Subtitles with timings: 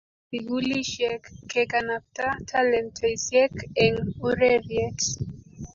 [0.31, 1.21] Borie sikulishiek
[1.51, 3.53] kekanabta talentesiek
[3.83, 3.97] eng
[4.29, 4.99] ureriet.